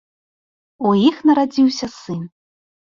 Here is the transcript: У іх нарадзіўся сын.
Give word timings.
У 0.87 0.95
іх 1.09 1.21
нарадзіўся 1.31 1.87
сын. 2.01 2.29